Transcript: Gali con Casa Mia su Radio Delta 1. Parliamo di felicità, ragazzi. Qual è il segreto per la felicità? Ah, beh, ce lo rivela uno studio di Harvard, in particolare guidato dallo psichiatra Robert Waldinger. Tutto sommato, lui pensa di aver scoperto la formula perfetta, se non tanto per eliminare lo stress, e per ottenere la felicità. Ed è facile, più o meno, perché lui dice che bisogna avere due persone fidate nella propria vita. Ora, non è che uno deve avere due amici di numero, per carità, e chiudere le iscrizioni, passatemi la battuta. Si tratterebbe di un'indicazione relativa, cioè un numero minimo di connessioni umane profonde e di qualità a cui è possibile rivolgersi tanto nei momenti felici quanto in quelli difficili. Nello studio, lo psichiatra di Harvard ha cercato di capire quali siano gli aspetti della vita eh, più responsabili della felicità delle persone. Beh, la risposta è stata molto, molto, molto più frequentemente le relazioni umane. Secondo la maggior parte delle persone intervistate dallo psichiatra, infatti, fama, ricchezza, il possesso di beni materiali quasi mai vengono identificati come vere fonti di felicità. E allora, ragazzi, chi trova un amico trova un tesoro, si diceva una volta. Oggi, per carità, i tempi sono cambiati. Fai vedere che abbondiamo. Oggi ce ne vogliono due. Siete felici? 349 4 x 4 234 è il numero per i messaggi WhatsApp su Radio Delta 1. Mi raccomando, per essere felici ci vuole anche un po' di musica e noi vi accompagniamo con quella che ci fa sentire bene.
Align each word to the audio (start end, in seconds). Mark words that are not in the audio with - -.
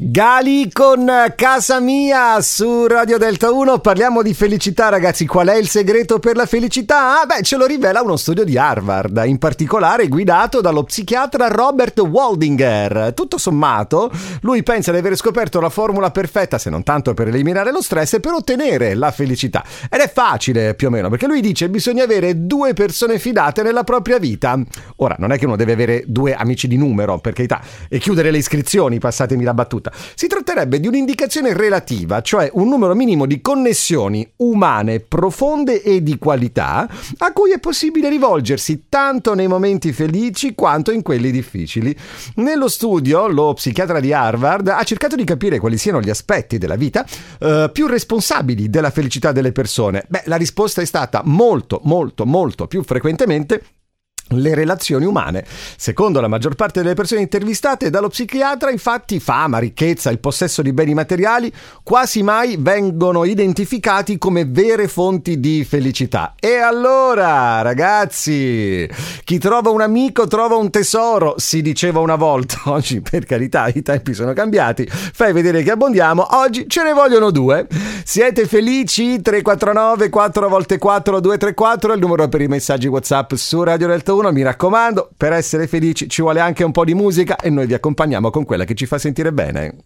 Gali 0.00 0.70
con 0.70 1.10
Casa 1.34 1.80
Mia 1.80 2.40
su 2.40 2.86
Radio 2.86 3.18
Delta 3.18 3.50
1. 3.50 3.80
Parliamo 3.80 4.22
di 4.22 4.32
felicità, 4.32 4.90
ragazzi. 4.90 5.26
Qual 5.26 5.48
è 5.48 5.56
il 5.56 5.66
segreto 5.66 6.20
per 6.20 6.36
la 6.36 6.46
felicità? 6.46 7.20
Ah, 7.20 7.26
beh, 7.26 7.42
ce 7.42 7.56
lo 7.56 7.66
rivela 7.66 8.00
uno 8.00 8.16
studio 8.16 8.44
di 8.44 8.56
Harvard, 8.56 9.20
in 9.26 9.38
particolare 9.38 10.06
guidato 10.06 10.60
dallo 10.60 10.84
psichiatra 10.84 11.48
Robert 11.48 11.98
Waldinger. 11.98 13.10
Tutto 13.12 13.38
sommato, 13.38 14.12
lui 14.42 14.62
pensa 14.62 14.92
di 14.92 14.98
aver 14.98 15.16
scoperto 15.16 15.58
la 15.58 15.68
formula 15.68 16.12
perfetta, 16.12 16.58
se 16.58 16.70
non 16.70 16.84
tanto 16.84 17.12
per 17.12 17.26
eliminare 17.26 17.72
lo 17.72 17.82
stress, 17.82 18.12
e 18.12 18.20
per 18.20 18.34
ottenere 18.34 18.94
la 18.94 19.10
felicità. 19.10 19.64
Ed 19.90 19.98
è 19.98 20.08
facile, 20.08 20.76
più 20.76 20.86
o 20.86 20.90
meno, 20.90 21.08
perché 21.08 21.26
lui 21.26 21.40
dice 21.40 21.64
che 21.64 21.72
bisogna 21.72 22.04
avere 22.04 22.46
due 22.46 22.72
persone 22.72 23.18
fidate 23.18 23.64
nella 23.64 23.82
propria 23.82 24.20
vita. 24.20 24.56
Ora, 24.98 25.16
non 25.18 25.32
è 25.32 25.38
che 25.38 25.46
uno 25.46 25.56
deve 25.56 25.72
avere 25.72 26.04
due 26.06 26.34
amici 26.34 26.68
di 26.68 26.76
numero, 26.76 27.18
per 27.18 27.32
carità, 27.32 27.60
e 27.88 27.98
chiudere 27.98 28.30
le 28.30 28.38
iscrizioni, 28.38 29.00
passatemi 29.00 29.42
la 29.42 29.54
battuta. 29.54 29.86
Si 30.14 30.26
tratterebbe 30.26 30.80
di 30.80 30.86
un'indicazione 30.86 31.52
relativa, 31.52 32.20
cioè 32.20 32.50
un 32.54 32.68
numero 32.68 32.94
minimo 32.94 33.26
di 33.26 33.40
connessioni 33.40 34.28
umane 34.36 35.00
profonde 35.00 35.82
e 35.82 36.02
di 36.02 36.18
qualità 36.18 36.88
a 37.18 37.32
cui 37.32 37.52
è 37.52 37.58
possibile 37.58 38.08
rivolgersi 38.08 38.84
tanto 38.88 39.34
nei 39.34 39.46
momenti 39.46 39.92
felici 39.92 40.54
quanto 40.54 40.90
in 40.90 41.02
quelli 41.02 41.30
difficili. 41.30 41.96
Nello 42.36 42.68
studio, 42.68 43.26
lo 43.28 43.54
psichiatra 43.54 44.00
di 44.00 44.12
Harvard 44.12 44.68
ha 44.68 44.82
cercato 44.82 45.16
di 45.16 45.24
capire 45.24 45.58
quali 45.58 45.78
siano 45.78 46.00
gli 46.00 46.10
aspetti 46.10 46.58
della 46.58 46.76
vita 46.76 47.04
eh, 47.40 47.70
più 47.72 47.86
responsabili 47.86 48.70
della 48.70 48.90
felicità 48.90 49.32
delle 49.32 49.52
persone. 49.52 50.04
Beh, 50.08 50.22
la 50.26 50.36
risposta 50.36 50.82
è 50.82 50.84
stata 50.84 51.22
molto, 51.24 51.80
molto, 51.84 52.26
molto 52.26 52.66
più 52.66 52.82
frequentemente 52.82 53.62
le 54.30 54.54
relazioni 54.54 55.04
umane. 55.04 55.44
Secondo 55.76 56.20
la 56.20 56.28
maggior 56.28 56.54
parte 56.54 56.82
delle 56.82 56.94
persone 56.94 57.22
intervistate 57.22 57.90
dallo 57.90 58.08
psichiatra, 58.08 58.70
infatti, 58.70 59.20
fama, 59.20 59.58
ricchezza, 59.58 60.10
il 60.10 60.18
possesso 60.18 60.62
di 60.62 60.72
beni 60.72 60.94
materiali 60.94 61.52
quasi 61.82 62.22
mai 62.22 62.56
vengono 62.58 63.24
identificati 63.24 64.18
come 64.18 64.44
vere 64.44 64.88
fonti 64.88 65.40
di 65.40 65.64
felicità. 65.64 66.34
E 66.38 66.56
allora, 66.56 67.62
ragazzi, 67.62 68.88
chi 69.24 69.38
trova 69.38 69.70
un 69.70 69.80
amico 69.80 70.26
trova 70.26 70.56
un 70.56 70.70
tesoro, 70.70 71.34
si 71.38 71.62
diceva 71.62 72.00
una 72.00 72.16
volta. 72.16 72.60
Oggi, 72.72 73.00
per 73.00 73.24
carità, 73.24 73.68
i 73.68 73.82
tempi 73.82 74.14
sono 74.14 74.32
cambiati. 74.32 74.86
Fai 74.88 75.32
vedere 75.32 75.62
che 75.62 75.70
abbondiamo. 75.70 76.36
Oggi 76.36 76.68
ce 76.68 76.82
ne 76.82 76.92
vogliono 76.92 77.30
due. 77.30 77.66
Siete 78.10 78.46
felici? 78.46 79.20
349 79.20 80.08
4 80.08 80.62
x 80.62 80.78
4 80.78 81.20
234 81.20 81.92
è 81.92 81.94
il 81.94 82.00
numero 82.00 82.26
per 82.26 82.40
i 82.40 82.46
messaggi 82.46 82.86
WhatsApp 82.86 83.34
su 83.34 83.62
Radio 83.62 83.86
Delta 83.86 84.14
1. 84.14 84.32
Mi 84.32 84.40
raccomando, 84.40 85.10
per 85.14 85.34
essere 85.34 85.66
felici 85.66 86.08
ci 86.08 86.22
vuole 86.22 86.40
anche 86.40 86.64
un 86.64 86.72
po' 86.72 86.86
di 86.86 86.94
musica 86.94 87.36
e 87.36 87.50
noi 87.50 87.66
vi 87.66 87.74
accompagniamo 87.74 88.30
con 88.30 88.46
quella 88.46 88.64
che 88.64 88.74
ci 88.74 88.86
fa 88.86 88.96
sentire 88.96 89.30
bene. 89.30 89.76